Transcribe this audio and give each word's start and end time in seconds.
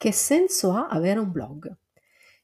Che 0.00 0.12
senso 0.12 0.72
ha 0.72 0.86
avere 0.86 1.20
un 1.20 1.30
blog? 1.30 1.70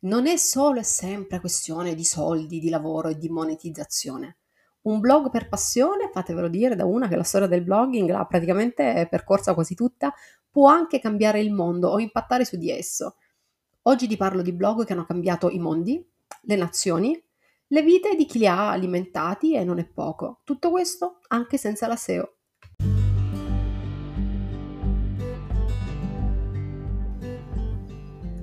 Non 0.01 0.27
è 0.27 0.37
solo 0.37 0.79
e 0.79 0.83
sempre 0.83 1.41
questione 1.41 1.95
di 1.95 2.04
soldi, 2.04 2.61
di 2.61 2.69
lavoro 2.69 3.09
e 3.09 3.17
di 3.17 3.30
monetizzazione. 3.30 4.37
Un 4.82 5.01
blog 5.01 5.30
per 5.30 5.48
passione, 5.48 6.11
fatevelo 6.12 6.48
dire 6.48 6.77
da 6.77 6.84
una 6.84 7.08
che 7.08 7.16
la 7.16 7.22
storia 7.22 7.46
del 7.46 7.64
blogging 7.64 8.11
l'ha 8.11 8.27
praticamente 8.27 9.06
percorsa 9.08 9.54
quasi 9.54 9.74
tutta, 9.74 10.12
può 10.50 10.69
anche 10.69 11.00
cambiare 11.00 11.40
il 11.40 11.50
mondo 11.50 11.88
o 11.88 11.99
impattare 11.99 12.45
su 12.45 12.58
di 12.58 12.71
esso. 12.71 13.17
Oggi 13.85 14.07
ti 14.07 14.19
parlo 14.19 14.43
di 14.43 14.53
blog 14.53 14.85
che 14.85 14.93
hanno 14.93 15.07
cambiato 15.07 15.49
i 15.49 15.59
mondi, 15.59 16.07
le 16.43 16.57
nazioni, 16.57 17.19
le 17.69 17.83
vite 17.83 18.16
di 18.16 18.27
chi 18.27 18.41
li 18.41 18.47
ha 18.47 18.70
alimentati 18.70 19.55
e 19.55 19.65
non 19.65 19.79
è 19.79 19.87
poco. 19.87 20.41
Tutto 20.45 20.69
questo 20.69 21.20
anche 21.29 21.57
senza 21.57 21.87
la 21.87 21.97
SEO. 21.97 22.35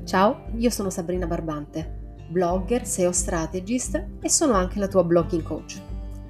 Ciao, 0.05 0.47
io 0.57 0.69
sono 0.69 0.89
Sabrina 0.89 1.25
Barbante, 1.25 2.17
blogger, 2.27 2.85
SEO 2.85 3.13
strategist 3.13 4.05
e 4.19 4.29
sono 4.29 4.51
anche 4.51 4.77
la 4.77 4.89
tua 4.89 5.05
blogging 5.05 5.41
coach. 5.43 5.81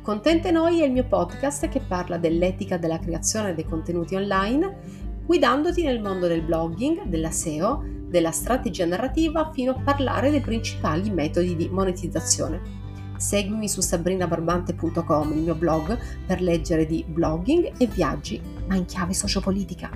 Contente 0.04 0.52
Noi 0.52 0.82
è 0.82 0.86
il 0.86 0.92
mio 0.92 1.08
podcast 1.08 1.68
che 1.70 1.80
parla 1.80 2.18
dell'etica 2.18 2.78
della 2.78 3.00
creazione 3.00 3.56
dei 3.56 3.66
contenuti 3.66 4.14
online, 4.14 4.78
guidandoti 5.26 5.84
nel 5.84 6.02
mondo 6.02 6.28
del 6.28 6.44
blogging, 6.44 7.06
della 7.06 7.32
SEO, 7.32 7.84
della 8.08 8.32
strategia 8.32 8.86
narrativa 8.86 9.50
fino 9.52 9.72
a 9.72 9.82
parlare 9.84 10.30
dei 10.30 10.42
principali 10.42 11.10
metodi 11.10 11.56
di 11.56 11.68
monetizzazione. 11.68 12.62
Seguimi 13.18 13.68
su 13.68 13.82
sabrinabarbante.com, 13.82 15.32
il 15.32 15.42
mio 15.42 15.56
blog, 15.56 15.98
per 16.28 16.42
leggere 16.42 16.86
di 16.86 17.04
blogging 17.08 17.74
e 17.78 17.88
viaggi, 17.88 18.40
ma 18.68 18.76
in 18.76 18.86
chiave 18.86 19.14
sociopolitica. 19.14 19.90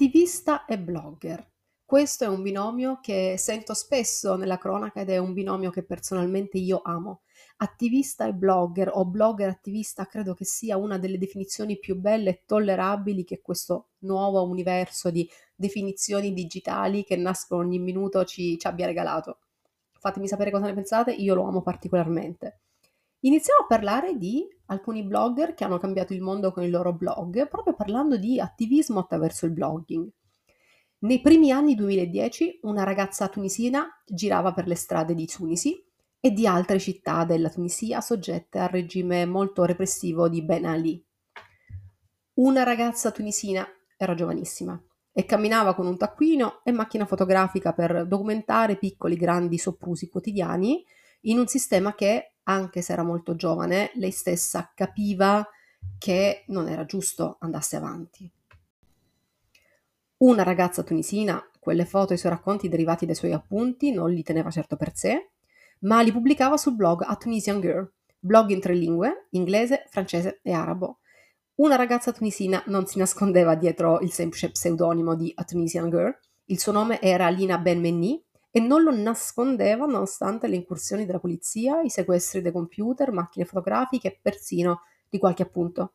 Attivista 0.00 0.64
e 0.64 0.78
blogger. 0.78 1.46
Questo 1.84 2.24
è 2.24 2.26
un 2.26 2.40
binomio 2.40 3.00
che 3.02 3.34
sento 3.36 3.74
spesso 3.74 4.34
nella 4.34 4.56
cronaca 4.56 5.02
ed 5.02 5.10
è 5.10 5.18
un 5.18 5.34
binomio 5.34 5.68
che 5.68 5.82
personalmente 5.82 6.56
io 6.56 6.80
amo. 6.82 7.20
Attivista 7.58 8.26
e 8.26 8.32
blogger 8.32 8.90
o 8.94 9.04
blogger 9.04 9.50
attivista 9.50 10.06
credo 10.06 10.32
che 10.32 10.46
sia 10.46 10.78
una 10.78 10.96
delle 10.96 11.18
definizioni 11.18 11.78
più 11.78 11.96
belle 11.96 12.30
e 12.30 12.42
tollerabili 12.46 13.24
che 13.24 13.42
questo 13.42 13.88
nuovo 13.98 14.42
universo 14.48 15.10
di 15.10 15.28
definizioni 15.54 16.32
digitali 16.32 17.04
che 17.04 17.16
nascono 17.16 17.60
ogni 17.60 17.78
minuto 17.78 18.24
ci, 18.24 18.58
ci 18.58 18.66
abbia 18.66 18.86
regalato. 18.86 19.40
Fatemi 19.98 20.28
sapere 20.28 20.50
cosa 20.50 20.64
ne 20.64 20.72
pensate, 20.72 21.12
io 21.12 21.34
lo 21.34 21.44
amo 21.44 21.60
particolarmente. 21.60 22.60
Iniziamo 23.22 23.64
a 23.64 23.66
parlare 23.66 24.16
di 24.16 24.46
alcuni 24.66 25.02
blogger 25.02 25.52
che 25.52 25.64
hanno 25.64 25.76
cambiato 25.76 26.14
il 26.14 26.22
mondo 26.22 26.52
con 26.52 26.62
il 26.62 26.70
loro 26.70 26.94
blog, 26.94 27.48
proprio 27.48 27.74
parlando 27.74 28.16
di 28.16 28.40
attivismo 28.40 29.00
attraverso 29.00 29.44
il 29.44 29.52
blogging. 29.52 30.08
Nei 31.00 31.20
primi 31.20 31.50
anni 31.50 31.74
2010 31.74 32.60
una 32.62 32.82
ragazza 32.82 33.28
tunisina 33.28 33.86
girava 34.06 34.54
per 34.54 34.66
le 34.66 34.74
strade 34.74 35.14
di 35.14 35.26
Tunisi 35.26 35.84
e 36.18 36.30
di 36.30 36.46
altre 36.46 36.78
città 36.78 37.24
della 37.24 37.50
Tunisia 37.50 38.00
soggette 38.00 38.58
al 38.58 38.68
regime 38.68 39.26
molto 39.26 39.64
repressivo 39.64 40.28
di 40.30 40.42
Ben 40.42 40.64
Ali. 40.64 41.04
Una 42.34 42.62
ragazza 42.62 43.10
tunisina 43.10 43.66
era 43.98 44.14
giovanissima 44.14 44.82
e 45.12 45.26
camminava 45.26 45.74
con 45.74 45.86
un 45.86 45.98
taccuino 45.98 46.60
e 46.64 46.72
macchina 46.72 47.04
fotografica 47.04 47.74
per 47.74 48.06
documentare 48.06 48.76
piccoli 48.76 49.16
grandi 49.16 49.58
soprusi 49.58 50.08
quotidiani 50.08 50.82
in 51.22 51.38
un 51.38 51.46
sistema 51.46 51.94
che 51.94 52.36
anche 52.44 52.82
se 52.82 52.92
era 52.92 53.02
molto 53.02 53.34
giovane, 53.36 53.90
lei 53.94 54.10
stessa 54.10 54.72
capiva 54.74 55.46
che 55.98 56.44
non 56.48 56.68
era 56.68 56.84
giusto 56.84 57.36
andasse 57.40 57.76
avanti. 57.76 58.30
Una 60.18 60.42
ragazza 60.42 60.82
tunisina, 60.82 61.42
quelle 61.58 61.86
foto 61.86 62.12
e 62.12 62.16
i 62.16 62.18
suoi 62.18 62.32
racconti 62.32 62.68
derivati 62.68 63.06
dai 63.06 63.14
suoi 63.14 63.32
appunti 63.32 63.92
non 63.92 64.10
li 64.10 64.22
teneva 64.22 64.50
certo 64.50 64.76
per 64.76 64.94
sé, 64.94 65.30
ma 65.80 66.02
li 66.02 66.12
pubblicava 66.12 66.56
sul 66.56 66.74
blog 66.74 67.04
A 67.06 67.16
Tunisian 67.16 67.60
Girl, 67.60 67.90
blog 68.18 68.50
in 68.50 68.60
tre 68.60 68.74
lingue, 68.74 69.28
inglese, 69.30 69.86
francese 69.88 70.40
e 70.42 70.52
arabo. 70.52 70.98
Una 71.56 71.76
ragazza 71.76 72.12
tunisina 72.12 72.62
non 72.66 72.86
si 72.86 72.98
nascondeva 72.98 73.54
dietro 73.54 74.00
il 74.00 74.12
semplice 74.12 74.50
pseudonimo 74.50 75.14
di 75.14 75.32
A 75.34 75.44
Tunisian 75.44 75.90
Girl, 75.90 76.18
il 76.46 76.58
suo 76.58 76.72
nome 76.72 77.00
era 77.00 77.28
Lina 77.28 77.58
Ben 77.58 77.80
Menni 77.80 78.22
e 78.50 78.60
non 78.60 78.82
lo 78.82 78.94
nascondeva 78.94 79.86
nonostante 79.86 80.48
le 80.48 80.56
incursioni 80.56 81.06
della 81.06 81.20
polizia, 81.20 81.82
i 81.82 81.88
sequestri 81.88 82.42
dei 82.42 82.52
computer, 82.52 83.12
macchine 83.12 83.44
fotografiche 83.44 84.08
e 84.08 84.18
persino 84.20 84.82
di 85.08 85.18
qualche 85.18 85.42
appunto. 85.42 85.94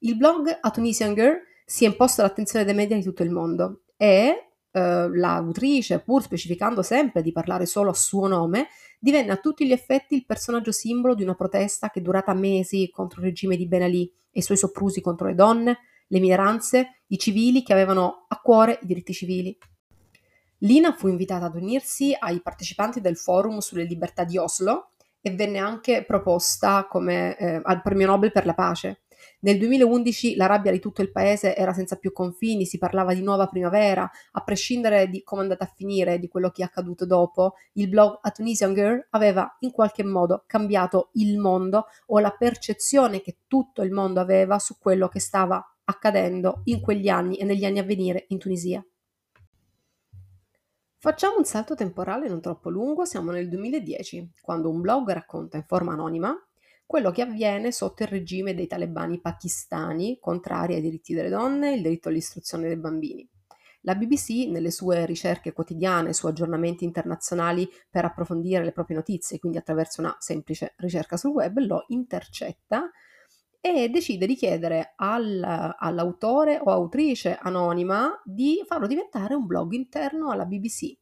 Il 0.00 0.16
blog 0.16 0.58
A 0.60 0.70
Tunisian 0.70 1.14
Girl 1.14 1.40
si 1.64 1.84
è 1.84 1.88
imposto 1.88 2.20
all'attenzione 2.20 2.64
dei 2.64 2.74
media 2.74 2.96
di 2.96 3.02
tutto 3.02 3.22
il 3.22 3.30
mondo 3.30 3.82
e 3.96 4.50
eh, 4.70 5.08
l'autrice, 5.12 6.00
pur 6.00 6.22
specificando 6.22 6.82
sempre 6.82 7.22
di 7.22 7.32
parlare 7.32 7.64
solo 7.64 7.90
a 7.90 7.94
suo 7.94 8.26
nome, 8.26 8.68
divenne 8.98 9.32
a 9.32 9.36
tutti 9.36 9.66
gli 9.66 9.72
effetti 9.72 10.14
il 10.14 10.26
personaggio 10.26 10.72
simbolo 10.72 11.14
di 11.14 11.22
una 11.22 11.34
protesta 11.34 11.90
che 11.90 12.00
è 12.00 12.02
durata 12.02 12.34
mesi 12.34 12.90
contro 12.90 13.20
il 13.20 13.28
regime 13.28 13.56
di 13.56 13.68
Ben 13.68 13.82
Ali 13.82 14.12
e 14.30 14.40
i 14.40 14.42
suoi 14.42 14.56
soprusi 14.56 15.00
contro 15.00 15.26
le 15.28 15.34
donne, 15.34 15.78
le 16.08 16.20
minoranze, 16.20 17.02
i 17.06 17.18
civili 17.18 17.62
che 17.62 17.72
avevano 17.72 18.26
a 18.28 18.40
cuore 18.40 18.78
i 18.82 18.86
diritti 18.86 19.12
civili. 19.12 19.56
Lina 20.64 20.94
fu 20.94 21.08
invitata 21.08 21.44
ad 21.44 21.56
unirsi 21.56 22.16
ai 22.18 22.40
partecipanti 22.40 23.02
del 23.02 23.18
forum 23.18 23.58
sulle 23.58 23.84
libertà 23.84 24.24
di 24.24 24.38
Oslo 24.38 24.92
e 25.20 25.30
venne 25.34 25.58
anche 25.58 26.04
proposta 26.06 26.86
come, 26.88 27.36
eh, 27.36 27.60
al 27.62 27.82
premio 27.82 28.06
Nobel 28.06 28.32
per 28.32 28.46
la 28.46 28.54
pace. 28.54 29.02
Nel 29.40 29.58
2011 29.58 30.36
la 30.36 30.46
rabbia 30.46 30.72
di 30.72 30.78
tutto 30.78 31.02
il 31.02 31.12
paese 31.12 31.54
era 31.54 31.74
senza 31.74 31.96
più 31.96 32.12
confini, 32.12 32.64
si 32.64 32.78
parlava 32.78 33.12
di 33.12 33.20
nuova 33.20 33.46
primavera, 33.46 34.10
a 34.32 34.40
prescindere 34.42 35.10
di 35.10 35.22
come 35.22 35.42
è 35.42 35.44
andata 35.44 35.64
a 35.64 35.72
finire, 35.74 36.18
di 36.18 36.28
quello 36.28 36.48
che 36.48 36.62
è 36.62 36.64
accaduto 36.64 37.04
dopo, 37.04 37.56
il 37.74 37.90
blog 37.90 38.20
A 38.22 38.30
Tunisian 38.30 38.72
Girl 38.72 39.06
aveva 39.10 39.56
in 39.60 39.70
qualche 39.70 40.02
modo 40.02 40.44
cambiato 40.46 41.10
il 41.14 41.38
mondo 41.38 41.88
o 42.06 42.18
la 42.20 42.30
percezione 42.30 43.20
che 43.20 43.40
tutto 43.46 43.82
il 43.82 43.92
mondo 43.92 44.18
aveva 44.18 44.58
su 44.58 44.78
quello 44.78 45.08
che 45.08 45.20
stava 45.20 45.62
accadendo 45.84 46.62
in 46.64 46.80
quegli 46.80 47.08
anni 47.08 47.36
e 47.36 47.44
negli 47.44 47.66
anni 47.66 47.80
a 47.80 47.84
venire 47.84 48.24
in 48.28 48.38
Tunisia. 48.38 48.82
Facciamo 51.04 51.36
un 51.36 51.44
salto 51.44 51.74
temporale 51.74 52.28
non 52.28 52.40
troppo 52.40 52.70
lungo, 52.70 53.04
siamo 53.04 53.30
nel 53.30 53.46
2010, 53.50 54.36
quando 54.40 54.70
un 54.70 54.80
blog 54.80 55.12
racconta 55.12 55.58
in 55.58 55.64
forma 55.66 55.92
anonima 55.92 56.34
quello 56.86 57.10
che 57.10 57.20
avviene 57.20 57.72
sotto 57.72 58.04
il 58.04 58.08
regime 58.08 58.54
dei 58.54 58.66
talebani 58.66 59.20
pakistani, 59.20 60.16
contrari 60.18 60.72
ai 60.72 60.80
diritti 60.80 61.12
delle 61.12 61.28
donne 61.28 61.72
e 61.72 61.76
il 61.76 61.82
diritto 61.82 62.08
all'istruzione 62.08 62.68
dei 62.68 62.78
bambini. 62.78 63.28
La 63.82 63.94
BBC, 63.94 64.48
nelle 64.48 64.70
sue 64.70 65.04
ricerche 65.04 65.52
quotidiane 65.52 66.14
su 66.14 66.26
aggiornamenti 66.26 66.84
internazionali 66.84 67.68
per 67.90 68.06
approfondire 68.06 68.64
le 68.64 68.72
proprie 68.72 68.96
notizie, 68.96 69.38
quindi 69.38 69.58
attraverso 69.58 70.00
una 70.00 70.16
semplice 70.20 70.72
ricerca 70.78 71.18
sul 71.18 71.32
web, 71.32 71.58
lo 71.58 71.84
intercetta 71.88 72.90
e 73.66 73.88
decide 73.88 74.26
di 74.26 74.34
chiedere 74.34 74.92
al, 74.96 75.74
all'autore 75.78 76.60
o 76.62 76.70
autrice 76.70 77.38
anonima 77.40 78.20
di 78.22 78.62
farlo 78.66 78.86
diventare 78.86 79.32
un 79.32 79.46
blog 79.46 79.72
interno 79.72 80.30
alla 80.30 80.44
BBC. 80.44 80.94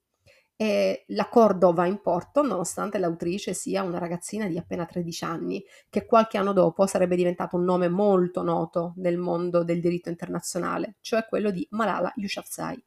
E 0.54 1.02
l'accordo 1.08 1.72
va 1.72 1.86
in 1.86 2.00
porto 2.00 2.40
nonostante 2.40 2.98
l'autrice 2.98 3.52
sia 3.52 3.82
una 3.82 3.98
ragazzina 3.98 4.46
di 4.46 4.58
appena 4.58 4.86
13 4.86 5.24
anni, 5.24 5.64
che 5.90 6.06
qualche 6.06 6.38
anno 6.38 6.52
dopo 6.52 6.86
sarebbe 6.86 7.16
diventato 7.16 7.56
un 7.56 7.64
nome 7.64 7.88
molto 7.88 8.44
noto 8.44 8.92
nel 8.98 9.18
mondo 9.18 9.64
del 9.64 9.80
diritto 9.80 10.08
internazionale, 10.08 10.98
cioè 11.00 11.26
quello 11.28 11.50
di 11.50 11.66
Malala 11.70 12.12
Yousafzai. 12.14 12.80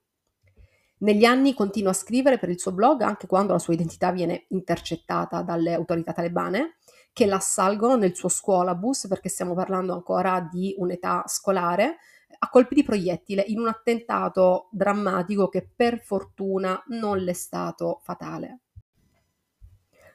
Negli 0.99 1.25
anni 1.25 1.53
continua 1.53 1.91
a 1.91 1.95
scrivere 1.95 2.39
per 2.39 2.47
il 2.47 2.61
suo 2.61 2.71
blog 2.71 3.01
anche 3.01 3.27
quando 3.27 3.51
la 3.51 3.59
sua 3.59 3.73
identità 3.73 4.13
viene 4.13 4.45
intercettata 4.51 5.41
dalle 5.41 5.73
autorità 5.73 6.13
talebane 6.13 6.77
che 7.15 7.25
l'assalgono 7.25 7.95
nel 7.95 8.13
suo 8.13 8.27
scuolabus, 8.27 9.07
perché 9.07 9.29
stiamo 9.29 9.53
parlando 9.53 9.93
ancora 9.93 10.41
di 10.51 10.75
un'età 10.77 11.23
scolare, 11.27 11.95
a 12.39 12.49
colpi 12.49 12.75
di 12.75 12.83
proiettile 12.83 13.41
in 13.47 13.59
un 13.59 13.69
attentato 13.69 14.67
drammatico 14.69 15.47
che 15.47 15.65
per 15.73 16.01
fortuna 16.01 16.83
non 16.87 17.19
le 17.19 17.31
è 17.31 17.33
stato 17.33 18.01
fatale. 18.03 18.59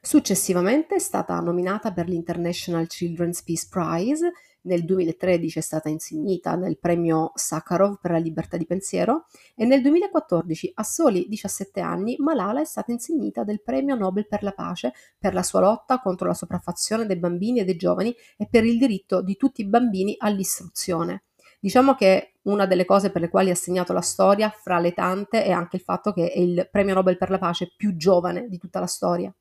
Successivamente 0.02 0.94
è 0.94 0.98
stata 0.98 1.38
nominata 1.40 1.92
per 1.92 2.08
l'International 2.08 2.86
Children's 2.86 3.42
Peace 3.42 3.66
Prize 3.68 4.32
nel 4.62 4.84
2013 4.84 5.58
è 5.58 5.62
stata 5.62 5.88
insignita 5.88 6.54
nel 6.54 6.78
premio 6.78 7.32
Sakharov 7.34 7.98
per 8.00 8.10
la 8.10 8.18
libertà 8.18 8.58
di 8.58 8.66
pensiero 8.66 9.24
e 9.54 9.64
nel 9.64 9.80
2014, 9.80 10.72
a 10.74 10.82
soli 10.82 11.26
17 11.28 11.80
anni, 11.80 12.16
Malala 12.18 12.60
è 12.60 12.64
stata 12.64 12.92
insignita 12.92 13.42
del 13.42 13.62
premio 13.62 13.94
Nobel 13.94 14.26
per 14.26 14.42
la 14.42 14.52
pace 14.52 14.92
per 15.18 15.32
la 15.32 15.42
sua 15.42 15.60
lotta 15.60 16.00
contro 16.00 16.26
la 16.26 16.34
sopraffazione 16.34 17.06
dei 17.06 17.16
bambini 17.16 17.60
e 17.60 17.64
dei 17.64 17.76
giovani 17.76 18.14
e 18.36 18.46
per 18.50 18.64
il 18.64 18.76
diritto 18.76 19.22
di 19.22 19.36
tutti 19.36 19.62
i 19.62 19.66
bambini 19.66 20.14
all'istruzione. 20.18 21.24
Diciamo 21.58 21.94
che 21.94 22.34
una 22.42 22.66
delle 22.66 22.84
cose 22.84 23.10
per 23.10 23.22
le 23.22 23.28
quali 23.28 23.50
ha 23.50 23.54
segnato 23.54 23.92
la 23.92 24.00
storia, 24.00 24.50
fra 24.50 24.78
le 24.78 24.92
tante, 24.92 25.44
è 25.44 25.50
anche 25.50 25.76
il 25.76 25.82
fatto 25.82 26.12
che 26.12 26.30
è 26.30 26.38
il 26.38 26.68
premio 26.70 26.94
Nobel 26.94 27.16
per 27.16 27.30
la 27.30 27.38
pace 27.38 27.72
più 27.76 27.96
giovane 27.96 28.46
di 28.48 28.58
tutta 28.58 28.80
la 28.80 28.86
storia. 28.86 29.34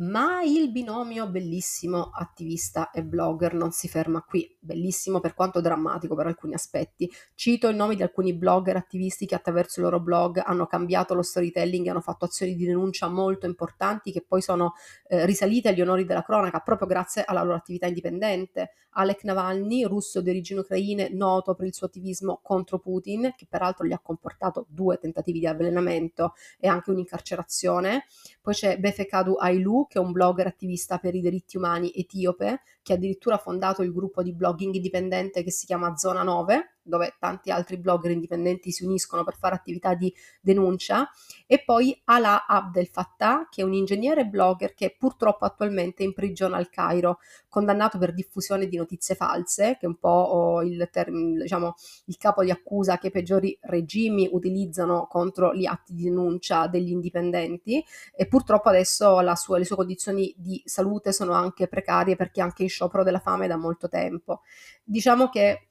Ma 0.00 0.42
il 0.42 0.70
binomio 0.70 1.28
bellissimo 1.28 2.10
attivista 2.14 2.90
e 2.90 3.04
blogger 3.04 3.52
non 3.52 3.70
si 3.70 3.86
ferma 3.86 4.22
qui, 4.22 4.56
bellissimo 4.58 5.20
per 5.20 5.34
quanto 5.34 5.60
drammatico 5.60 6.14
per 6.14 6.26
alcuni 6.26 6.54
aspetti. 6.54 7.10
Cito 7.34 7.68
il 7.68 7.76
nome 7.76 7.96
di 7.96 8.02
alcuni 8.02 8.32
blogger 8.32 8.76
attivisti 8.76 9.26
che 9.26 9.34
attraverso 9.34 9.80
il 9.80 9.84
loro 9.84 10.00
blog 10.00 10.40
hanno 10.42 10.66
cambiato 10.66 11.12
lo 11.12 11.20
storytelling 11.20 11.84
e 11.84 11.90
hanno 11.90 12.00
fatto 12.00 12.24
azioni 12.24 12.56
di 12.56 12.64
denuncia 12.64 13.08
molto 13.08 13.44
importanti 13.44 14.10
che 14.10 14.24
poi 14.26 14.40
sono 14.40 14.72
eh, 15.06 15.26
risalite 15.26 15.68
agli 15.68 15.82
onori 15.82 16.06
della 16.06 16.22
cronaca 16.22 16.60
proprio 16.60 16.88
grazie 16.88 17.22
alla 17.22 17.42
loro 17.42 17.56
attività 17.56 17.86
indipendente. 17.86 18.70
Alek 18.92 19.24
Navalny, 19.24 19.84
russo 19.84 20.22
di 20.22 20.30
origini 20.30 20.60
ucraine, 20.60 21.10
noto 21.10 21.54
per 21.54 21.66
il 21.66 21.74
suo 21.74 21.86
attivismo 21.86 22.40
contro 22.42 22.78
Putin, 22.78 23.34
che 23.36 23.46
peraltro 23.48 23.86
gli 23.86 23.92
ha 23.92 24.00
comportato 24.00 24.64
due 24.68 24.98
tentativi 24.98 25.38
di 25.38 25.46
avvelenamento 25.46 26.32
e 26.58 26.68
anche 26.68 26.90
un'incarcerazione. 26.90 28.06
Poi 28.40 28.54
c'è 28.54 28.78
Befekadu 28.78 29.34
Ailu, 29.34 29.86
che 29.90 29.98
è 29.98 30.00
un 30.00 30.12
blogger 30.12 30.46
attivista 30.46 30.98
per 30.98 31.16
i 31.16 31.20
diritti 31.20 31.56
umani 31.56 31.90
etiope, 31.92 32.62
che 32.80 32.92
addirittura 32.92 33.34
ha 33.34 33.38
fondato 33.38 33.82
il 33.82 33.92
gruppo 33.92 34.22
di 34.22 34.32
blogging 34.32 34.72
indipendente 34.72 35.42
che 35.42 35.50
si 35.50 35.66
chiama 35.66 35.96
Zona 35.96 36.22
9, 36.22 36.76
dove 36.82 37.16
tanti 37.18 37.50
altri 37.50 37.76
blogger 37.78 38.10
indipendenti 38.10 38.70
si 38.70 38.84
uniscono 38.84 39.24
per 39.24 39.36
fare 39.36 39.54
attività 39.54 39.94
di 39.94 40.12
denuncia, 40.40 41.08
e 41.46 41.62
poi 41.64 42.00
Ala 42.04 42.46
Abdel 42.46 42.86
Fattah, 42.86 43.48
che 43.50 43.62
è 43.62 43.64
un 43.64 43.74
ingegnere 43.74 44.26
blogger 44.26 44.74
che 44.74 44.96
purtroppo 44.98 45.44
attualmente 45.44 46.02
è 46.02 46.06
in 46.06 46.14
prigione 46.14 46.56
al 46.56 46.70
Cairo, 46.70 47.18
condannato 47.48 47.98
per 47.98 48.14
diffusione 48.14 48.66
di 48.66 48.76
notizie 48.76 49.14
false, 49.14 49.76
che 49.78 49.86
è 49.86 49.86
un 49.86 49.96
po' 49.96 50.62
il, 50.62 50.88
term- 50.90 51.38
diciamo, 51.40 51.74
il 52.06 52.16
capo 52.16 52.42
di 52.44 52.50
accusa 52.50 52.98
che 52.98 53.08
i 53.08 53.10
peggiori 53.10 53.58
regimi 53.62 54.28
utilizzano 54.30 55.06
contro 55.08 55.54
gli 55.54 55.66
atti 55.66 55.94
di 55.94 56.04
denuncia 56.04 56.66
degli 56.66 56.90
indipendenti 56.90 57.84
e 58.14 58.26
purtroppo 58.26 58.68
adesso 58.68 59.18
sua, 59.34 59.58
le 59.58 59.64
sue 59.64 59.76
condizioni 59.76 60.34
di 60.36 60.60
salute 60.64 61.12
sono 61.12 61.32
anche 61.32 61.68
precarie 61.68 62.16
perché 62.16 62.40
è 62.40 62.44
anche 62.44 62.62
in 62.62 62.68
sciopero 62.68 63.02
della 63.02 63.20
fame 63.20 63.46
da 63.46 63.56
molto 63.56 63.88
tempo. 63.88 64.42
Diciamo 64.84 65.28
che 65.28 65.69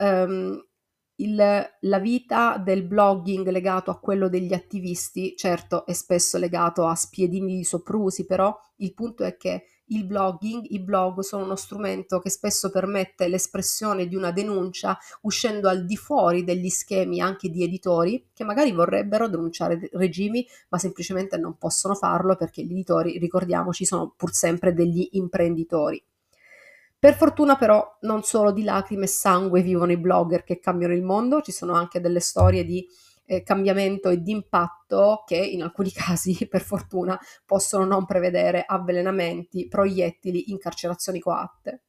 um, 0.00 0.62
il, 1.16 1.36
la 1.80 1.98
vita 1.98 2.56
del 2.56 2.84
blogging 2.84 3.48
legato 3.48 3.90
a 3.90 3.98
quello 3.98 4.28
degli 4.28 4.52
attivisti, 4.52 5.34
certo 5.36 5.84
è 5.86 5.92
spesso 5.92 6.38
legato 6.38 6.86
a 6.86 6.94
spiedini 6.94 7.56
di 7.56 7.64
soprusi, 7.64 8.24
però 8.24 8.58
il 8.76 8.94
punto 8.94 9.24
è 9.24 9.36
che 9.36 9.64
il 9.90 10.06
blogging, 10.06 10.64
i 10.68 10.80
blog 10.80 11.20
sono 11.20 11.44
uno 11.44 11.56
strumento 11.56 12.20
che 12.20 12.30
spesso 12.30 12.70
permette 12.70 13.28
l'espressione 13.28 14.06
di 14.06 14.14
una 14.14 14.30
denuncia 14.30 14.96
uscendo 15.22 15.68
al 15.68 15.84
di 15.84 15.96
fuori 15.96 16.44
degli 16.44 16.68
schemi 16.68 17.20
anche 17.20 17.50
di 17.50 17.64
editori 17.64 18.28
che 18.32 18.44
magari 18.44 18.70
vorrebbero 18.72 19.28
denunciare 19.28 19.90
regimi 19.92 20.46
ma 20.68 20.78
semplicemente 20.78 21.36
non 21.38 21.58
possono 21.58 21.94
farlo 21.94 22.36
perché 22.36 22.62
gli 22.62 22.70
editori, 22.70 23.18
ricordiamoci, 23.18 23.84
sono 23.84 24.14
pur 24.16 24.32
sempre 24.32 24.72
degli 24.72 25.08
imprenditori. 25.12 26.02
Per 27.00 27.16
fortuna 27.16 27.56
però 27.56 27.96
non 28.02 28.22
solo 28.24 28.52
di 28.52 28.62
lacrime 28.62 29.04
e 29.04 29.08
sangue 29.08 29.62
vivono 29.62 29.90
i 29.90 29.96
blogger 29.96 30.44
che 30.44 30.60
cambiano 30.60 30.92
il 30.92 31.02
mondo, 31.02 31.40
ci 31.40 31.50
sono 31.50 31.72
anche 31.72 31.98
delle 31.98 32.20
storie 32.20 32.62
di 32.62 32.86
eh, 33.24 33.42
cambiamento 33.42 34.10
e 34.10 34.20
di 34.20 34.32
impatto 34.32 35.22
che 35.24 35.38
in 35.38 35.62
alcuni 35.62 35.92
casi, 35.96 36.46
per 36.46 36.60
fortuna, 36.60 37.18
possono 37.46 37.86
non 37.86 38.04
prevedere 38.04 38.64
avvelenamenti, 38.66 39.66
proiettili, 39.66 40.50
incarcerazioni 40.50 41.20
coatte. 41.20 41.84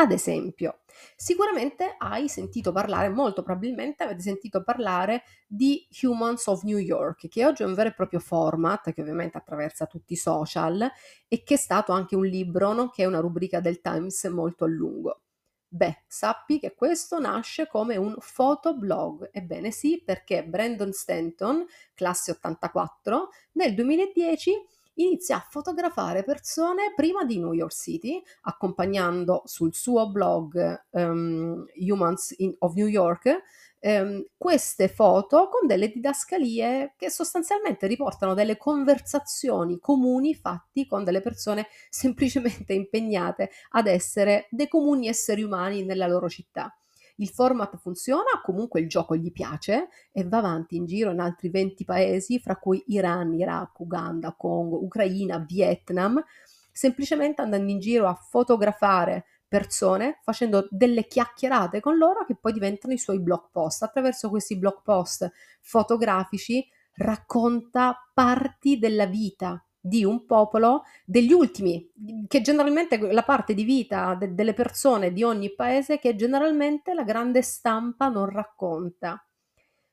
Ad 0.00 0.12
esempio, 0.12 0.80
sicuramente 1.16 1.96
hai 1.98 2.28
sentito 2.28 2.70
parlare, 2.70 3.08
molto 3.08 3.42
probabilmente 3.42 4.04
avete 4.04 4.20
sentito 4.22 4.62
parlare 4.62 5.24
di 5.46 5.86
Humans 6.02 6.46
of 6.46 6.62
New 6.62 6.78
York, 6.78 7.26
che 7.28 7.44
oggi 7.44 7.62
è 7.64 7.66
un 7.66 7.74
vero 7.74 7.88
e 7.88 7.94
proprio 7.94 8.20
format 8.20 8.92
che 8.92 9.00
ovviamente 9.00 9.36
attraversa 9.38 9.86
tutti 9.86 10.12
i 10.12 10.16
social 10.16 10.88
e 11.26 11.42
che 11.42 11.54
è 11.54 11.56
stato 11.56 11.90
anche 11.92 12.14
un 12.14 12.24
libro, 12.26 12.72
nonché 12.72 13.06
una 13.06 13.18
rubrica 13.18 13.58
del 13.60 13.80
Times 13.80 14.22
molto 14.26 14.64
a 14.64 14.68
lungo. 14.68 15.22
Beh, 15.70 16.04
sappi 16.06 16.58
che 16.60 16.74
questo 16.74 17.18
nasce 17.18 17.66
come 17.66 17.96
un 17.96 18.16
fotoblog. 18.20 19.28
Ebbene 19.32 19.70
sì, 19.70 20.00
perché 20.04 20.44
Brandon 20.44 20.92
Stanton, 20.92 21.66
classe 21.94 22.30
84, 22.30 23.30
nel 23.52 23.74
2010 23.74 24.52
inizia 24.98 25.36
a 25.36 25.46
fotografare 25.48 26.22
persone 26.22 26.92
prima 26.94 27.24
di 27.24 27.38
New 27.38 27.52
York 27.52 27.72
City, 27.72 28.22
accompagnando 28.42 29.42
sul 29.44 29.74
suo 29.74 30.10
blog 30.10 30.84
um, 30.90 31.64
Humans 31.74 32.34
in, 32.38 32.54
of 32.58 32.74
New 32.74 32.86
York 32.86 33.42
ehm, 33.80 34.26
queste 34.36 34.88
foto 34.88 35.48
con 35.48 35.66
delle 35.66 35.88
didascalie 35.88 36.94
che 36.96 37.10
sostanzialmente 37.10 37.86
riportano 37.86 38.34
delle 38.34 38.56
conversazioni 38.56 39.78
comuni 39.78 40.34
fatti 40.34 40.86
con 40.86 41.04
delle 41.04 41.20
persone 41.20 41.68
semplicemente 41.88 42.72
impegnate 42.72 43.50
ad 43.70 43.86
essere 43.86 44.48
dei 44.50 44.68
comuni 44.68 45.08
esseri 45.08 45.42
umani 45.42 45.84
nella 45.84 46.06
loro 46.06 46.28
città. 46.28 46.77
Il 47.20 47.30
format 47.30 47.76
funziona, 47.78 48.40
comunque 48.42 48.80
il 48.80 48.88
gioco 48.88 49.16
gli 49.16 49.32
piace 49.32 49.88
e 50.12 50.24
va 50.24 50.38
avanti 50.38 50.76
in 50.76 50.84
giro 50.84 51.10
in 51.10 51.18
altri 51.18 51.48
20 51.48 51.84
paesi, 51.84 52.38
fra 52.38 52.56
cui 52.56 52.82
Iran, 52.88 53.34
Iraq, 53.34 53.80
Uganda, 53.80 54.34
Congo, 54.36 54.82
Ucraina, 54.84 55.38
Vietnam, 55.38 56.22
semplicemente 56.70 57.42
andando 57.42 57.70
in 57.70 57.80
giro 57.80 58.06
a 58.06 58.14
fotografare 58.14 59.24
persone 59.48 60.20
facendo 60.22 60.68
delle 60.70 61.06
chiacchierate 61.06 61.80
con 61.80 61.96
loro 61.96 62.24
che 62.24 62.36
poi 62.36 62.52
diventano 62.52 62.92
i 62.92 62.98
suoi 62.98 63.20
blog 63.20 63.48
post. 63.50 63.82
Attraverso 63.82 64.28
questi 64.28 64.56
blog 64.56 64.82
post 64.82 65.28
fotografici 65.60 66.64
racconta 66.94 67.96
parti 68.14 68.78
della 68.78 69.06
vita 69.06 69.60
di 69.88 70.04
un 70.04 70.26
popolo, 70.26 70.84
degli 71.04 71.32
ultimi, 71.32 71.90
che 72.28 72.40
generalmente 72.40 72.98
la 72.98 73.22
parte 73.22 73.54
di 73.54 73.64
vita 73.64 74.14
de- 74.14 74.34
delle 74.34 74.54
persone 74.54 75.12
di 75.12 75.22
ogni 75.22 75.54
paese 75.54 75.98
che 75.98 76.14
generalmente 76.14 76.94
la 76.94 77.04
grande 77.04 77.42
stampa 77.42 78.08
non 78.08 78.26
racconta. 78.26 79.20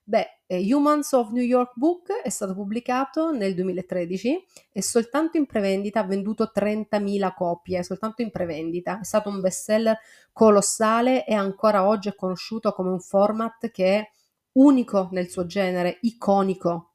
Beh, 0.08 0.42
eh, 0.46 0.72
Humans 0.72 1.14
of 1.14 1.32
New 1.32 1.44
York 1.44 1.72
Book 1.76 2.12
è 2.12 2.30
stato 2.30 2.54
pubblicato 2.54 3.32
nel 3.32 3.56
2013 3.56 4.46
e 4.72 4.82
soltanto 4.84 5.38
in 5.38 5.48
prevendita 5.48 6.02
ha 6.02 6.04
venduto 6.04 6.52
30.000 6.54 7.34
copie, 7.34 7.82
soltanto 7.84 8.22
in 8.22 8.30
prevendita. 8.30 9.00
È 9.00 9.04
stato 9.04 9.30
un 9.30 9.42
bestseller 9.42 9.98
colossale 10.32 11.26
e 11.26 11.34
ancora 11.34 11.88
oggi 11.88 12.10
è 12.10 12.16
conosciuto 12.16 12.72
come 12.74 12.92
un 12.92 13.00
format 13.00 13.72
che 13.72 13.98
è 13.98 14.10
unico 14.54 15.10
nel 15.12 15.30
suo 15.30 15.48
genere, 15.48 15.98
iconico. 16.02 16.95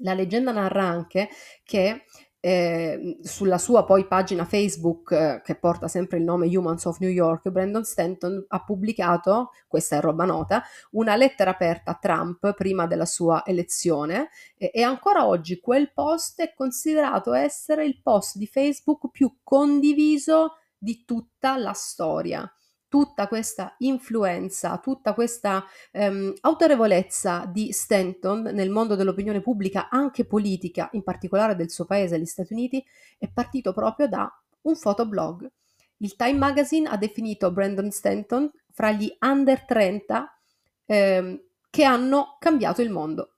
La 0.00 0.14
leggenda 0.14 0.52
narra 0.52 0.84
anche 0.84 1.28
che 1.64 2.04
eh, 2.40 3.18
sulla 3.22 3.58
sua 3.58 3.84
poi 3.84 4.06
pagina 4.06 4.44
Facebook 4.44 5.10
eh, 5.10 5.40
che 5.44 5.56
porta 5.56 5.88
sempre 5.88 6.18
il 6.18 6.24
nome 6.24 6.46
Humans 6.46 6.84
of 6.84 6.98
New 7.00 7.10
York, 7.10 7.48
Brandon 7.50 7.84
Stanton 7.84 8.44
ha 8.48 8.64
pubblicato, 8.64 9.50
questa 9.66 9.96
è 9.96 10.00
roba 10.00 10.24
nota, 10.24 10.62
una 10.92 11.16
lettera 11.16 11.50
aperta 11.50 11.92
a 11.92 11.98
Trump 12.00 12.54
prima 12.54 12.86
della 12.86 13.06
sua 13.06 13.44
elezione 13.44 14.28
e, 14.56 14.70
e 14.72 14.82
ancora 14.82 15.26
oggi 15.26 15.58
quel 15.58 15.92
post 15.92 16.40
è 16.40 16.54
considerato 16.54 17.32
essere 17.32 17.84
il 17.84 18.00
post 18.00 18.36
di 18.36 18.46
Facebook 18.46 19.10
più 19.10 19.38
condiviso 19.42 20.58
di 20.78 21.04
tutta 21.04 21.56
la 21.56 21.72
storia 21.72 22.50
tutta 22.88 23.28
questa 23.28 23.74
influenza, 23.78 24.78
tutta 24.78 25.12
questa 25.12 25.64
ehm, 25.92 26.34
autorevolezza 26.40 27.44
di 27.46 27.70
Stanton 27.72 28.42
nel 28.52 28.70
mondo 28.70 28.96
dell'opinione 28.96 29.40
pubblica, 29.40 29.88
anche 29.90 30.24
politica, 30.24 30.88
in 30.92 31.02
particolare 31.02 31.54
del 31.54 31.70
suo 31.70 31.84
paese, 31.84 32.18
gli 32.18 32.24
Stati 32.24 32.54
Uniti, 32.54 32.84
è 33.18 33.28
partito 33.30 33.72
proprio 33.72 34.08
da 34.08 34.30
un 34.62 34.74
fotoblog. 34.74 35.50
Il 35.98 36.16
Time 36.16 36.38
Magazine 36.38 36.88
ha 36.88 36.96
definito 36.96 37.52
Brandon 37.52 37.90
Stanton 37.90 38.50
fra 38.72 38.92
gli 38.92 39.14
under 39.20 39.64
30 39.64 40.38
ehm, 40.86 41.42
che 41.70 41.84
hanno 41.84 42.36
cambiato 42.38 42.82
il 42.82 42.90
mondo. 42.90 43.32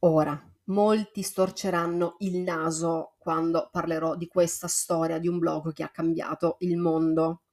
Ora, 0.00 0.38
molti 0.64 1.22
storceranno 1.22 2.16
il 2.18 2.38
naso 2.38 3.14
quando 3.18 3.68
parlerò 3.70 4.16
di 4.16 4.26
questa 4.26 4.66
storia 4.66 5.18
di 5.18 5.28
un 5.28 5.38
blog 5.38 5.72
che 5.72 5.82
ha 5.82 5.88
cambiato 5.88 6.56
il 6.60 6.76
mondo 6.76 7.43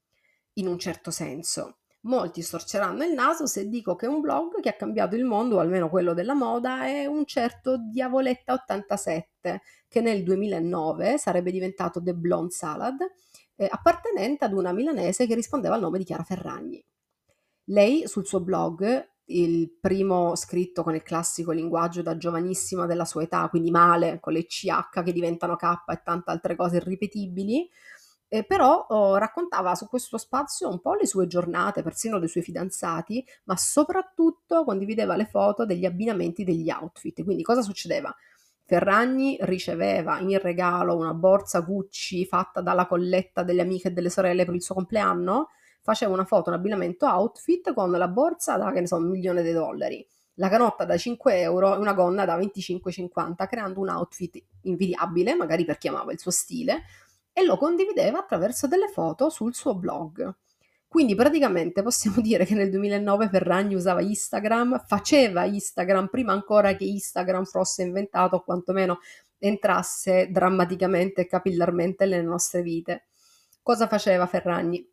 in 0.53 0.67
un 0.67 0.77
certo 0.79 1.11
senso. 1.11 1.77
Molti 2.03 2.41
storceranno 2.41 3.03
il 3.03 3.13
naso 3.13 3.45
se 3.45 3.67
dico 3.67 3.95
che 3.95 4.07
un 4.07 4.21
blog 4.21 4.59
che 4.59 4.69
ha 4.69 4.73
cambiato 4.73 5.15
il 5.15 5.23
mondo, 5.23 5.57
o 5.57 5.59
almeno 5.59 5.87
quello 5.87 6.13
della 6.13 6.33
moda, 6.33 6.87
è 6.87 7.05
un 7.05 7.25
certo 7.25 7.77
Diavoletta87, 7.77 9.57
che 9.87 10.01
nel 10.01 10.23
2009 10.23 11.19
sarebbe 11.19 11.51
diventato 11.51 12.01
The 12.01 12.15
Blonde 12.15 12.51
Salad, 12.51 12.99
eh, 13.55 13.67
appartenente 13.69 14.45
ad 14.45 14.53
una 14.53 14.71
milanese 14.71 15.27
che 15.27 15.35
rispondeva 15.35 15.75
al 15.75 15.81
nome 15.81 15.99
di 15.99 16.03
Chiara 16.03 16.23
Ferragni. 16.23 16.83
Lei 17.65 18.07
sul 18.07 18.25
suo 18.25 18.41
blog, 18.41 19.09
il 19.25 19.71
primo 19.79 20.35
scritto 20.35 20.81
con 20.81 20.95
il 20.95 21.03
classico 21.03 21.51
linguaggio 21.51 22.01
da 22.01 22.17
giovanissima 22.17 22.87
della 22.87 23.05
sua 23.05 23.21
età, 23.21 23.47
quindi 23.49 23.69
male, 23.69 24.19
con 24.19 24.33
le 24.33 24.45
CH 24.45 25.03
che 25.03 25.13
diventano 25.13 25.55
K 25.55 25.83
e 25.87 26.01
tante 26.03 26.31
altre 26.31 26.55
cose 26.55 26.77
irripetibili, 26.77 27.69
eh, 28.33 28.45
però 28.45 28.85
oh, 28.87 29.17
raccontava 29.17 29.75
su 29.75 29.89
questo 29.89 30.17
spazio 30.17 30.69
un 30.69 30.79
po' 30.79 30.93
le 30.93 31.05
sue 31.05 31.27
giornate, 31.27 31.83
persino 31.83 32.17
dei 32.17 32.29
suoi 32.29 32.43
fidanzati, 32.43 33.21
ma 33.43 33.57
soprattutto 33.57 34.63
condivideva 34.63 35.17
le 35.17 35.25
foto 35.25 35.65
degli 35.65 35.83
abbinamenti 35.83 36.45
degli 36.45 36.69
outfit. 36.69 37.25
Quindi 37.25 37.43
cosa 37.43 37.61
succedeva? 37.61 38.15
Ferragni 38.63 39.37
riceveva 39.41 40.17
in 40.19 40.39
regalo 40.39 40.95
una 40.95 41.13
borsa 41.13 41.59
Gucci 41.59 42.25
fatta 42.25 42.61
dalla 42.61 42.87
colletta 42.87 43.43
delle 43.43 43.63
amiche 43.63 43.89
e 43.89 43.91
delle 43.91 44.09
sorelle 44.09 44.45
per 44.45 44.55
il 44.55 44.63
suo 44.63 44.75
compleanno, 44.75 45.49
faceva 45.81 46.13
una 46.13 46.23
foto, 46.23 46.51
un 46.51 46.55
abbinamento 46.55 47.05
outfit 47.07 47.73
con 47.73 47.91
la 47.91 48.07
borsa 48.07 48.55
da, 48.55 48.71
che 48.71 48.79
ne 48.79 48.87
so, 48.87 48.95
un 48.95 49.09
milione 49.09 49.43
di 49.43 49.51
dollari, 49.51 50.07
la 50.35 50.47
canotta 50.47 50.85
da 50.85 50.95
5 50.95 51.41
euro 51.41 51.75
e 51.75 51.79
una 51.79 51.91
gonna 51.91 52.23
da 52.23 52.37
25,50, 52.37 53.45
creando 53.45 53.81
un 53.81 53.89
outfit 53.89 54.41
invidiabile, 54.61 55.35
magari 55.35 55.65
per 55.65 55.77
chi 55.77 55.89
amava 55.89 56.13
il 56.13 56.19
suo 56.19 56.31
stile, 56.31 56.83
e 57.33 57.43
lo 57.43 57.57
condivideva 57.57 58.19
attraverso 58.19 58.67
delle 58.67 58.87
foto 58.87 59.29
sul 59.29 59.53
suo 59.53 59.75
blog. 59.75 60.35
Quindi 60.91 61.15
praticamente 61.15 61.81
possiamo 61.81 62.19
dire 62.21 62.45
che 62.45 62.53
nel 62.53 62.69
2009 62.69 63.29
Ferragni 63.29 63.75
usava 63.75 64.01
Instagram, 64.01 64.83
faceva 64.85 65.45
Instagram 65.45 66.07
prima 66.07 66.33
ancora 66.33 66.75
che 66.75 66.83
Instagram 66.83 67.45
fosse 67.45 67.83
inventato 67.83 68.35
o 68.35 68.43
quantomeno 68.43 68.99
entrasse 69.37 70.27
drammaticamente 70.29 71.21
e 71.21 71.27
capillarmente 71.27 72.05
nelle 72.05 72.21
nostre 72.21 72.61
vite. 72.61 73.05
Cosa 73.63 73.87
faceva 73.87 74.27
Ferragni? 74.27 74.85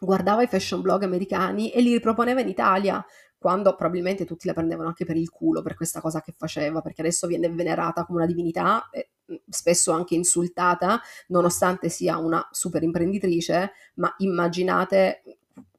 Guardava 0.00 0.42
i 0.42 0.48
fashion 0.48 0.80
blog 0.80 1.04
americani 1.04 1.70
e 1.70 1.80
li 1.80 1.92
riproponeva 1.92 2.40
in 2.40 2.48
Italia, 2.48 3.04
quando 3.38 3.74
probabilmente 3.74 4.24
tutti 4.24 4.46
la 4.46 4.52
prendevano 4.52 4.88
anche 4.88 5.04
per 5.04 5.16
il 5.16 5.30
culo 5.30 5.62
per 5.62 5.74
questa 5.74 6.00
cosa 6.00 6.20
che 6.20 6.34
faceva, 6.36 6.80
perché 6.80 7.02
adesso 7.02 7.26
viene 7.26 7.48
venerata 7.48 8.04
come 8.04 8.18
una 8.18 8.26
divinità, 8.26 8.88
e 8.90 9.10
spesso 9.48 9.92
anche 9.92 10.14
insultata, 10.14 11.00
nonostante 11.28 11.88
sia 11.88 12.18
una 12.18 12.46
super 12.50 12.82
imprenditrice, 12.82 13.72
ma 13.94 14.12
immaginate 14.18 15.22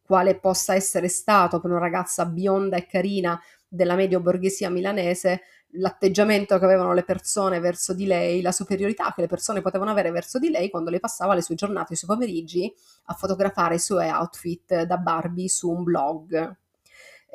quale 0.02 0.40
possa 0.40 0.74
essere 0.74 1.08
stato 1.08 1.60
per 1.60 1.70
una 1.70 1.80
ragazza 1.80 2.26
bionda 2.26 2.78
e 2.78 2.88
carina 2.88 3.40
della 3.68 3.96
medio 3.96 4.20
borghesia 4.20 4.70
milanese 4.70 5.42
l'atteggiamento 5.74 6.58
che 6.58 6.66
avevano 6.66 6.94
le 6.94 7.04
persone 7.04 7.60
verso 7.60 7.94
di 7.94 8.06
lei, 8.06 8.42
la 8.42 8.52
superiorità 8.52 9.14
che 9.14 9.22
le 9.22 9.28
persone 9.28 9.62
potevano 9.62 9.92
avere 9.92 10.10
verso 10.10 10.40
di 10.40 10.50
lei 10.50 10.70
quando 10.70 10.90
lei 10.90 11.00
passava 11.00 11.36
le 11.36 11.44
sue 11.44 11.56
giornate, 11.56 11.94
i 11.94 11.96
suoi 11.96 12.16
pomeriggi 12.16 12.74
a 13.06 13.14
fotografare 13.14 13.76
i 13.76 13.80
suoi 13.80 14.10
outfit 14.10 14.84
da 14.84 14.98
Barbie 14.98 15.48
su 15.48 15.70
un 15.70 15.84
blog. 15.84 16.58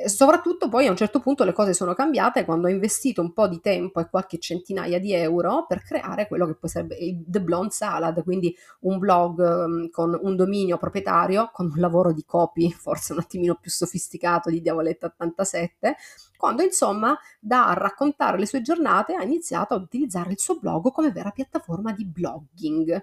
Soprattutto 0.07 0.69
poi 0.69 0.89
a 0.89 0.91
un 0.91 0.97
certo 0.97 1.21
punto 1.21 1.45
le 1.45 1.53
cose 1.53 1.73
sono 1.73 1.95
cambiate 1.95 2.45
quando 2.45 2.67
ho 2.67 2.71
investito 2.71 3.21
un 3.21 3.33
po' 3.33 3.47
di 3.47 3.61
tempo 3.61 4.01
e 4.01 4.09
qualche 4.11 4.41
centinaia 4.41 4.99
di 4.99 5.13
euro 5.13 5.67
per 5.69 5.85
creare 5.85 6.27
quello 6.27 6.47
che 6.47 6.57
poi 6.57 6.69
sarebbe 6.69 6.97
il 6.97 7.23
The 7.25 7.41
Blonde 7.41 7.71
Salad, 7.71 8.25
quindi 8.25 8.53
un 8.81 8.99
blog 8.99 9.39
um, 9.39 9.91
con 9.91 10.19
un 10.21 10.35
dominio 10.35 10.79
proprietario, 10.79 11.49
con 11.53 11.71
un 11.73 11.81
lavoro 11.81 12.13
di 12.13 12.25
copy 12.25 12.73
forse 12.75 13.13
un 13.13 13.21
attimino 13.21 13.55
più 13.55 13.71
sofisticato 13.71 14.51
di 14.51 14.61
Diavoletta 14.61 15.07
87, 15.07 15.97
quando 16.37 16.63
insomma 16.65 17.17
da 17.39 17.73
raccontare 17.75 18.37
le 18.37 18.47
sue 18.47 18.63
giornate 18.63 19.15
ha 19.15 19.23
iniziato 19.23 19.75
a 19.75 19.77
utilizzare 19.77 20.33
il 20.33 20.41
suo 20.41 20.59
blog 20.59 20.91
come 20.91 21.13
vera 21.13 21.31
piattaforma 21.31 21.93
di 21.93 22.05
blogging 22.05 23.01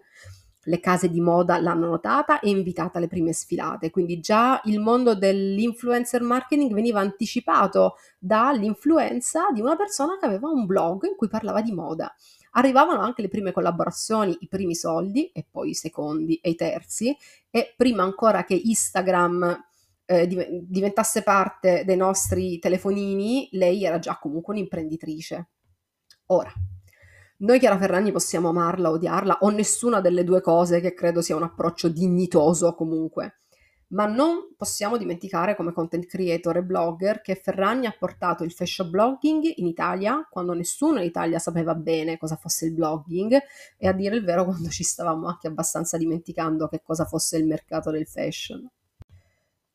le 0.66 0.80
case 0.80 1.10
di 1.10 1.20
moda 1.20 1.60
l'hanno 1.60 1.88
notata 1.88 2.40
e 2.40 2.50
invitata 2.50 2.98
alle 2.98 3.08
prime 3.08 3.34
sfilate, 3.34 3.90
quindi 3.90 4.20
già 4.20 4.62
il 4.66 4.80
mondo 4.80 5.16
dell'influencer 5.16 6.22
marketing 6.22 6.74
veniva 6.74 7.00
anticipato 7.00 7.96
dall'influenza 8.20 9.50
di 9.52 9.62
una 9.62 9.76
persona 9.76 10.18
che 10.20 10.26
aveva 10.26 10.50
un 10.50 10.66
blog 10.66 11.06
in 11.06 11.16
cui 11.16 11.28
parlava 11.28 11.62
di 11.62 11.72
moda. 11.72 12.14
Arrivavano 12.52 13.00
anche 13.00 13.22
le 13.22 13.30
prime 13.30 13.52
collaborazioni, 13.52 14.38
i 14.42 14.48
primi 14.48 14.76
soldi 14.76 15.32
e 15.32 15.46
poi 15.50 15.70
i 15.70 15.74
secondi 15.74 16.36
e 16.36 16.50
i 16.50 16.56
terzi 16.56 17.16
e 17.50 17.74
prima 17.76 18.04
ancora 18.04 18.44
che 18.44 18.60
Instagram 18.62 19.66
eh, 20.06 20.28
diventasse 20.68 21.24
parte 21.24 21.84
dei 21.86 21.96
nostri 21.96 22.60
telefonini, 22.60 23.48
lei 23.54 23.86
era 23.86 24.00
già 24.00 24.20
comunque 24.20 24.54
un'imprenditrice. 24.54 25.48
Ora, 26.28 26.52
noi 27.42 27.58
Chiara 27.58 27.78
Ferragni 27.78 28.12
possiamo 28.12 28.50
amarla, 28.50 28.92
odiarla, 28.92 29.40
o 29.42 29.50
nessuna 29.50 30.00
delle 30.00 30.24
due 30.24 30.42
cose, 30.42 30.80
che 30.80 30.94
credo 30.94 31.22
sia 31.22 31.36
un 31.36 31.42
approccio 31.42 31.90
dignitoso 31.90 32.76
comunque. 32.76 33.38
Ma 33.90 34.06
non 34.06 34.54
possiamo 34.56 34.96
dimenticare 34.96 35.56
come 35.56 35.74
content 35.74 36.06
creator 36.06 36.58
e 36.58 36.64
blogger 36.64 37.22
che 37.22 37.36
Ferragni 37.36 37.88
ha 37.88 37.96
portato 37.98 38.44
il 38.44 38.54
fashion 38.54 38.92
blogging 38.92 39.54
in 39.56 39.66
Italia 39.66 40.26
quando 40.30 40.54
nessuno 40.54 41.00
in 41.00 41.06
Italia 41.06 41.40
sapeva 41.40 41.74
bene 41.74 42.18
cosa 42.18 42.38
fosse 42.38 42.68
il 42.68 42.74
blogging 42.74 43.38
e 43.76 43.88
a 43.88 43.92
dire 43.92 44.16
il 44.16 44.24
vero 44.24 44.46
quando 44.46 44.70
ci 44.70 44.84
stavamo 44.84 45.28
anche 45.28 45.48
abbastanza 45.48 45.98
dimenticando 45.98 46.70
che 46.70 46.82
cosa 46.82 47.06
fosse 47.06 47.38
il 47.38 47.48
mercato 47.48 47.90
del 47.90 48.08
fashion. 48.08 48.70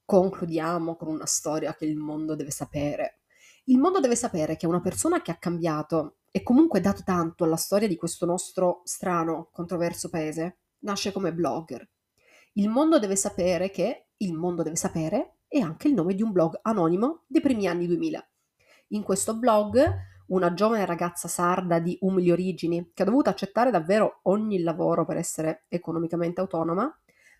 Concludiamo 0.04 0.94
con 0.94 1.08
una 1.08 1.26
storia 1.26 1.74
che 1.74 1.84
il 1.84 1.96
mondo 1.96 2.36
deve 2.36 2.52
sapere. 2.52 3.18
Il 3.64 3.78
mondo 3.78 3.98
deve 3.98 4.14
sapere 4.14 4.56
che 4.56 4.66
una 4.66 4.80
persona 4.80 5.20
che 5.20 5.32
ha 5.32 5.36
cambiato 5.36 6.18
e 6.36 6.42
comunque 6.42 6.80
dato 6.80 7.02
tanto 7.02 7.44
alla 7.44 7.56
storia 7.56 7.88
di 7.88 7.96
questo 7.96 8.26
nostro 8.26 8.82
strano, 8.84 9.48
controverso 9.50 10.10
paese, 10.10 10.58
nasce 10.80 11.10
come 11.10 11.32
blogger. 11.32 11.88
Il 12.52 12.68
mondo 12.68 12.98
deve 12.98 13.16
sapere 13.16 13.70
che 13.70 14.08
il 14.18 14.34
mondo 14.34 14.62
deve 14.62 14.76
sapere 14.76 15.38
è 15.48 15.60
anche 15.60 15.88
il 15.88 15.94
nome 15.94 16.14
di 16.14 16.20
un 16.20 16.32
blog 16.32 16.58
anonimo 16.60 17.22
dei 17.26 17.40
primi 17.40 17.66
anni 17.66 17.86
2000. 17.86 18.22
In 18.88 19.02
questo 19.02 19.34
blog 19.34 19.82
una 20.26 20.52
giovane 20.52 20.84
ragazza 20.84 21.26
sarda 21.26 21.78
di 21.78 21.96
umili 22.02 22.30
origini 22.30 22.90
che 22.92 23.00
ha 23.00 23.06
dovuto 23.06 23.30
accettare 23.30 23.70
davvero 23.70 24.20
ogni 24.24 24.60
lavoro 24.60 25.06
per 25.06 25.16
essere 25.16 25.64
economicamente 25.68 26.42
autonoma, 26.42 26.94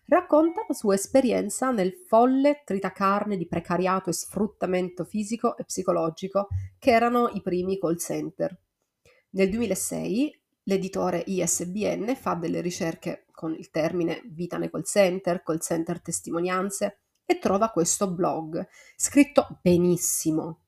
racconta 0.07 0.65
la 0.67 0.73
sua 0.73 0.95
esperienza 0.95 1.69
nel 1.69 1.93
folle 1.93 2.63
tritacarne 2.65 3.37
di 3.37 3.45
precariato 3.45 4.09
e 4.09 4.13
sfruttamento 4.13 5.03
fisico 5.03 5.55
e 5.55 5.65
psicologico 5.65 6.47
che 6.79 6.89
erano 6.89 7.29
i 7.35 7.43
primi 7.43 7.77
call 7.77 7.97
center. 7.97 8.59
Nel 9.31 9.49
2006 9.49 10.41
l'editore 10.63 11.23
ISBN 11.25 12.15
fa 12.15 12.35
delle 12.35 12.61
ricerche 12.61 13.25
con 13.31 13.53
il 13.53 13.69
termine 13.69 14.21
vita 14.25 14.57
nei 14.57 14.69
call 14.69 14.83
center, 14.83 15.43
call 15.43 15.59
center 15.59 16.01
testimonianze 16.01 17.01
e 17.25 17.39
trova 17.39 17.69
questo 17.69 18.09
blog, 18.09 18.67
scritto 18.95 19.59
benissimo. 19.61 20.61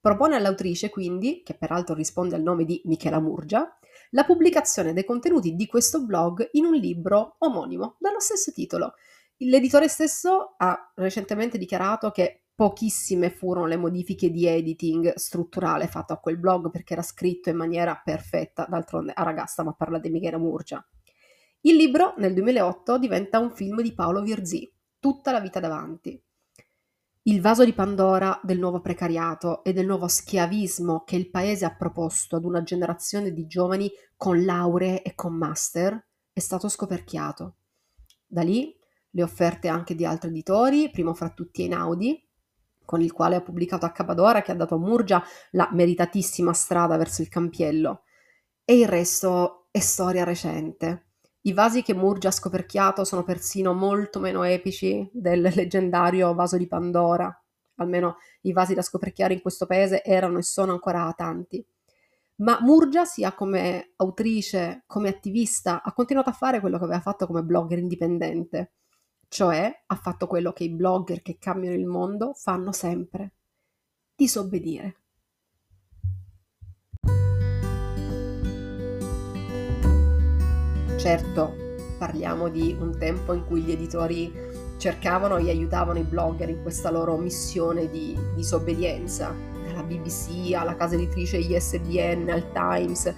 Propone 0.00 0.36
all'autrice 0.36 0.90
quindi, 0.90 1.42
che 1.42 1.54
peraltro 1.54 1.94
risponde 1.94 2.34
al 2.34 2.42
nome 2.42 2.64
di 2.64 2.82
Michela 2.84 3.20
Murgia, 3.20 3.78
la 4.10 4.24
pubblicazione 4.24 4.92
dei 4.92 5.04
contenuti 5.04 5.54
di 5.54 5.66
questo 5.66 6.04
blog 6.04 6.50
in 6.52 6.64
un 6.64 6.74
libro 6.74 7.36
omonimo 7.38 7.96
dallo 7.98 8.20
stesso 8.20 8.52
titolo. 8.52 8.94
L'editore 9.38 9.88
stesso 9.88 10.54
ha 10.58 10.92
recentemente 10.96 11.58
dichiarato 11.58 12.10
che 12.10 12.41
pochissime 12.62 13.28
furono 13.28 13.66
le 13.66 13.76
modifiche 13.76 14.30
di 14.30 14.46
editing 14.46 15.14
strutturale 15.14 15.88
fatto 15.88 16.12
a 16.12 16.18
quel 16.18 16.38
blog 16.38 16.70
perché 16.70 16.92
era 16.92 17.02
scritto 17.02 17.50
in 17.50 17.56
maniera 17.56 18.00
perfetta, 18.04 18.66
d'altronde 18.70 19.10
a 19.16 19.24
ragazza 19.24 19.64
ma 19.64 19.72
parla 19.72 19.98
di 19.98 20.10
Michela 20.10 20.38
Murgia. 20.38 20.86
Il 21.62 21.74
libro 21.74 22.14
nel 22.18 22.32
2008 22.34 22.98
diventa 22.98 23.40
un 23.40 23.50
film 23.50 23.82
di 23.82 23.92
Paolo 23.92 24.22
Virzì, 24.22 24.72
Tutta 25.00 25.32
la 25.32 25.40
vita 25.40 25.58
davanti. 25.58 26.22
Il 27.22 27.40
vaso 27.40 27.64
di 27.64 27.72
Pandora 27.72 28.38
del 28.44 28.60
nuovo 28.60 28.80
precariato 28.80 29.64
e 29.64 29.72
del 29.72 29.86
nuovo 29.86 30.06
schiavismo 30.06 31.02
che 31.02 31.16
il 31.16 31.30
paese 31.30 31.64
ha 31.64 31.74
proposto 31.74 32.36
ad 32.36 32.44
una 32.44 32.62
generazione 32.62 33.32
di 33.32 33.48
giovani 33.48 33.90
con 34.16 34.44
lauree 34.44 35.02
e 35.02 35.16
con 35.16 35.34
master 35.34 36.00
è 36.32 36.38
stato 36.38 36.68
scoperchiato. 36.68 37.56
Da 38.24 38.42
lì 38.42 38.72
le 39.10 39.22
offerte 39.24 39.66
anche 39.66 39.96
di 39.96 40.06
altri 40.06 40.28
editori, 40.28 40.90
primo 40.92 41.12
fra 41.12 41.30
tutti 41.30 41.62
Einaudi, 41.62 42.30
con 42.92 43.00
il 43.00 43.12
quale 43.12 43.36
ha 43.36 43.40
pubblicato 43.40 43.86
Accapadora, 43.86 44.42
che 44.42 44.52
ha 44.52 44.54
dato 44.54 44.74
a 44.74 44.78
Murgia 44.78 45.24
la 45.52 45.66
meritatissima 45.72 46.52
strada 46.52 46.98
verso 46.98 47.22
il 47.22 47.30
campiello. 47.30 48.02
E 48.66 48.76
il 48.76 48.86
resto 48.86 49.68
è 49.70 49.78
storia 49.78 50.24
recente. 50.24 51.06
I 51.40 51.54
vasi 51.54 51.80
che 51.80 51.94
Murgia 51.94 52.28
ha 52.28 52.32
scoperchiato 52.32 53.04
sono 53.04 53.22
persino 53.22 53.72
molto 53.72 54.20
meno 54.20 54.42
epici 54.42 55.08
del 55.10 55.40
leggendario 55.40 56.34
vaso 56.34 56.58
di 56.58 56.66
Pandora. 56.66 57.34
Almeno 57.76 58.18
i 58.42 58.52
vasi 58.52 58.74
da 58.74 58.82
scoperchiare 58.82 59.32
in 59.32 59.40
questo 59.40 59.64
paese 59.64 60.04
erano 60.04 60.36
e 60.36 60.42
sono 60.42 60.72
ancora 60.72 61.10
tanti. 61.16 61.64
Ma 62.42 62.58
Murgia, 62.60 63.06
sia 63.06 63.32
come 63.32 63.92
autrice, 63.96 64.82
come 64.86 65.08
attivista, 65.08 65.82
ha 65.82 65.94
continuato 65.94 66.28
a 66.28 66.34
fare 66.34 66.60
quello 66.60 66.76
che 66.76 66.84
aveva 66.84 67.00
fatto 67.00 67.26
come 67.26 67.42
blogger 67.42 67.78
indipendente 67.78 68.72
cioè 69.32 69.84
ha 69.86 69.94
fatto 69.94 70.26
quello 70.26 70.52
che 70.52 70.64
i 70.64 70.68
blogger 70.68 71.22
che 71.22 71.38
cambiano 71.38 71.74
il 71.74 71.86
mondo 71.86 72.34
fanno 72.34 72.70
sempre, 72.70 73.32
disobbedire. 74.14 74.96
Certo, 80.98 81.54
parliamo 81.98 82.50
di 82.50 82.76
un 82.78 82.98
tempo 82.98 83.32
in 83.32 83.46
cui 83.46 83.62
gli 83.62 83.72
editori 83.72 84.30
cercavano 84.76 85.38
e 85.38 85.48
aiutavano 85.48 85.98
i 85.98 86.04
blogger 86.04 86.50
in 86.50 86.60
questa 86.60 86.90
loro 86.90 87.16
missione 87.16 87.88
di 87.88 88.14
disobbedienza, 88.34 89.34
dalla 89.64 89.82
BBC 89.82 90.52
alla 90.52 90.76
casa 90.76 90.96
editrice 90.96 91.38
ISBN 91.38 92.28
al 92.28 92.52
Times, 92.52 93.14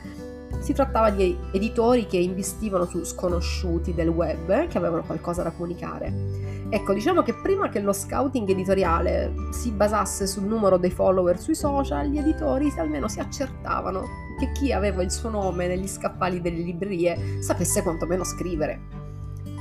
Si 0.61 0.73
trattava 0.73 1.11
di 1.11 1.37
editori 1.53 2.07
che 2.07 2.17
investivano 2.17 2.87
su 2.87 3.05
sconosciuti 3.05 3.95
del 3.95 4.09
web 4.09 4.67
che 4.69 4.79
avevano 4.79 5.03
qualcosa 5.03 5.43
da 5.43 5.51
comunicare. 5.51 6.45
Ecco, 6.71 6.93
diciamo 6.93 7.23
che 7.23 7.35
prima 7.35 7.69
che 7.69 7.81
lo 7.81 7.93
scouting 7.93 8.49
editoriale 8.49 9.33
si 9.51 9.71
basasse 9.71 10.27
sul 10.27 10.45
numero 10.45 10.77
dei 10.77 10.91
follower 10.91 11.39
sui 11.39 11.55
social, 11.55 12.09
gli 12.09 12.19
editori 12.19 12.73
almeno 12.79 13.07
si 13.07 13.21
accertavano 13.21 14.03
che 14.39 14.51
chi 14.53 14.73
aveva 14.73 15.03
il 15.03 15.11
suo 15.11 15.31
nome 15.31 15.69
negli 15.69 15.87
scaffali 15.87 16.41
delle 16.41 16.63
librerie 16.63 17.41
sapesse 17.41 17.83
quantomeno 17.83 18.25
scrivere. 18.25 18.81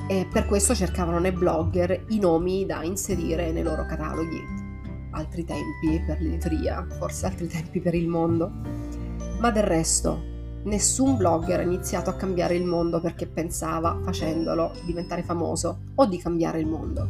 E 0.07 0.27
per 0.31 0.47
questo 0.47 0.73
cercavano 0.73 1.19
nei 1.19 1.31
blogger 1.31 2.05
i 2.09 2.19
nomi 2.19 2.65
da 2.65 2.83
inserire 2.83 3.51
nei 3.51 3.63
loro 3.63 3.85
cataloghi. 3.85 4.41
Altri 5.12 5.45
tempi 5.45 6.03
per 6.05 6.19
l'editoria, 6.19 6.85
forse 6.97 7.27
altri 7.27 7.47
tempi 7.47 7.79
per 7.79 7.93
il 7.93 8.07
mondo. 8.07 8.51
Ma 9.39 9.51
del 9.51 9.63
resto, 9.63 10.32
nessun 10.63 11.17
blogger 11.17 11.60
ha 11.60 11.63
iniziato 11.63 12.10
a 12.10 12.15
cambiare 12.15 12.55
il 12.55 12.65
mondo 12.65 13.00
perché 13.00 13.27
pensava, 13.27 14.00
facendolo, 14.03 14.74
diventare 14.86 15.24
famoso 15.24 15.79
o 15.96 16.05
di 16.05 16.17
cambiare 16.17 16.60
il 16.60 16.67
mondo. 16.67 17.08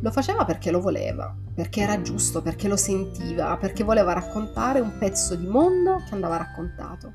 Lo 0.00 0.10
faceva 0.10 0.44
perché 0.44 0.70
lo 0.70 0.80
voleva, 0.80 1.34
perché 1.54 1.80
era 1.80 2.00
giusto, 2.00 2.40
perché 2.40 2.68
lo 2.68 2.76
sentiva, 2.76 3.56
perché 3.56 3.82
voleva 3.82 4.12
raccontare 4.12 4.80
un 4.80 4.96
pezzo 4.98 5.34
di 5.34 5.46
mondo 5.46 5.96
che 6.06 6.14
andava 6.14 6.36
raccontato. 6.36 7.12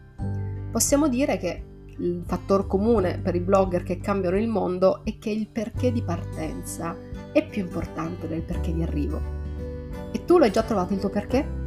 Possiamo 0.71 1.07
dire 1.07 1.37
che 1.37 1.63
il 1.97 2.23
fattore 2.25 2.65
comune 2.65 3.19
per 3.19 3.35
i 3.35 3.39
blogger 3.39 3.83
che 3.83 3.99
cambiano 3.99 4.37
il 4.37 4.47
mondo 4.47 5.05
è 5.05 5.17
che 5.19 5.29
il 5.29 5.47
perché 5.47 5.91
di 5.91 6.01
partenza 6.01 6.97
è 7.31 7.47
più 7.47 7.61
importante 7.61 8.27
del 8.27 8.41
perché 8.41 8.73
di 8.73 8.81
arrivo. 8.81 9.21
E 10.11 10.25
tu 10.25 10.37
l'hai 10.37 10.51
già 10.51 10.63
trovato 10.63 10.93
il 10.93 10.99
tuo 10.99 11.09
perché? 11.09 11.62